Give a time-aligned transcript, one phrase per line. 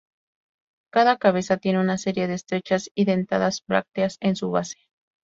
[0.91, 4.77] Cada cabeza tiene una serie de estrechas y dentadas brácteas en su base.